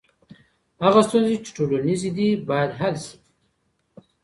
هغه 0.83 1.01
ستونزي 1.07 1.35
چي 1.43 1.49
ټولنیزي 1.57 2.09
دي 2.17 2.27
باید 2.49 2.71
حل 2.79 2.95
سي. 3.05 3.15